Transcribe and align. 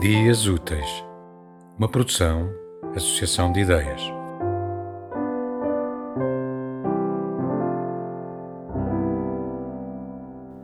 Dias 0.00 0.46
Úteis, 0.46 1.04
uma 1.76 1.88
produção, 1.88 2.48
associação 2.94 3.50
de 3.50 3.62
ideias. 3.62 4.00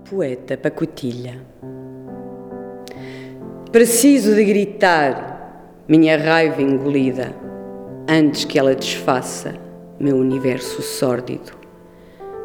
Poeta 0.08 0.56
Pacotilha. 0.56 1.40
Preciso 3.72 4.36
de 4.36 4.44
gritar 4.44 5.82
minha 5.88 6.16
raiva 6.16 6.62
engolida 6.62 7.34
antes 8.08 8.44
que 8.44 8.56
ela 8.56 8.76
desfaça 8.76 9.56
meu 9.98 10.16
universo 10.16 10.80
sórdido. 10.80 11.50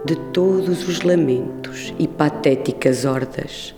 De 0.03 0.15
todos 0.33 0.89
os 0.89 1.03
lamentos 1.03 1.93
e 1.99 2.07
patéticas 2.07 3.05
hordas 3.05 3.75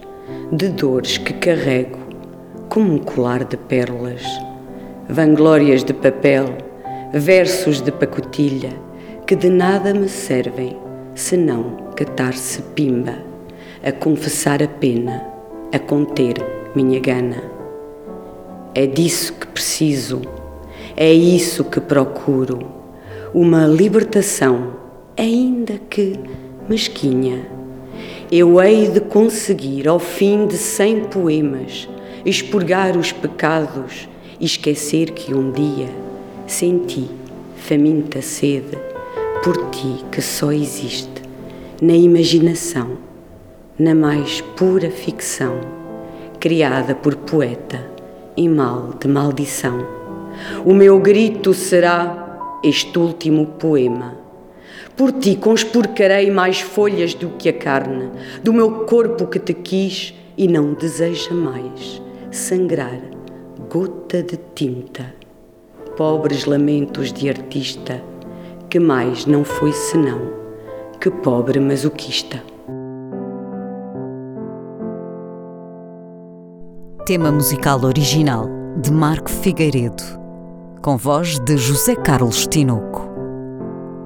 de 0.50 0.70
dores 0.70 1.18
que 1.18 1.34
carrego 1.34 2.11
como 2.72 2.94
um 2.94 3.00
colar 3.00 3.44
de 3.44 3.58
pérolas, 3.58 4.24
vanglórias 5.10 5.84
de 5.84 5.94
papel, 5.94 6.46
versos 7.12 7.82
de 7.82 7.92
pacotilha 7.92 8.70
que 9.28 9.36
de 9.36 9.50
nada 9.50 9.94
me 9.94 10.08
servem 10.08 10.78
senão 11.14 11.92
catar-se 11.98 12.62
pimba, 12.74 13.16
a 13.84 13.92
confessar 13.92 14.64
a 14.64 14.70
pena, 14.70 15.22
a 15.74 15.80
conter 15.80 16.36
minha 16.74 17.02
gana. 17.02 17.44
É 18.74 18.88
disso 18.88 19.34
que 19.34 19.48
preciso, 19.48 20.22
é 20.96 21.12
isso 21.12 21.66
que 21.66 21.82
procuro, 21.82 22.72
uma 23.34 23.68
libertação, 23.68 24.76
ainda 25.18 25.74
que 25.90 26.18
mesquinha. 26.70 27.61
Eu 28.32 28.62
hei 28.62 28.88
de 28.88 29.02
conseguir, 29.02 29.90
ao 29.90 30.00
fim 30.00 30.48
de 30.48 30.56
cem 30.56 31.04
poemas, 31.04 31.90
expurgar 32.26 32.96
os 32.96 33.12
pecados 33.12 34.08
e 34.40 34.46
esquecer 34.46 35.12
que 35.12 35.34
um 35.34 35.52
dia 35.52 35.90
senti 36.48 37.10
faminta 37.58 38.22
sede 38.22 38.78
por 39.44 39.58
ti 39.70 40.06
que 40.10 40.22
só 40.22 40.50
existe 40.54 41.22
na 41.82 41.92
imaginação, 41.92 43.00
na 43.78 43.94
mais 43.94 44.40
pura 44.40 44.90
ficção, 44.90 45.60
criada 46.40 46.96
por 46.96 47.18
poeta 47.18 47.86
em 48.38 48.48
mal 48.48 48.94
de 48.98 49.10
maldição. 49.10 49.86
O 50.64 50.74
meu 50.74 50.98
grito 51.00 51.54
será 51.54 52.40
este 52.64 52.98
último 52.98 53.46
poema. 53.46 54.31
Por 54.96 55.12
ti 55.14 55.36
conspurcarei 55.36 56.30
mais 56.32 56.62
folhas 56.62 57.14
do 57.14 57.30
que 57.30 57.50
a 57.50 57.54
carne, 57.54 58.10
do 58.44 58.54
meu 58.54 58.86
corpo 58.86 59.28
que 59.28 59.40
te 59.40 59.54
quis 59.54 60.14
e 60.38 60.48
não 60.48 60.74
deseja 60.74 61.34
mais 61.34 62.02
sangrar 62.32 63.02
gota 63.70 64.24
de 64.24 64.38
tinta, 64.56 65.14
pobres 65.96 66.46
lamentos 66.46 67.14
de 67.14 67.30
artista 67.30 68.02
que 68.70 68.80
mais 68.80 69.26
não 69.26 69.44
foi 69.44 69.74
senão 69.74 70.32
que 71.00 71.12
pobre 71.12 71.60
masoquista. 71.60 72.42
Tema 77.06 77.32
musical 77.32 77.84
original 77.84 78.48
de 78.78 78.92
Marco 78.94 79.30
Figueiredo, 79.30 80.04
com 80.82 80.96
voz 80.96 81.38
de 81.40 81.58
José 81.58 81.96
Carlos 81.96 82.48
Tinoco. 82.48 83.11